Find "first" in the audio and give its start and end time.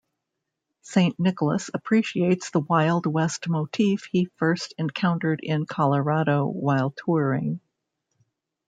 4.37-4.73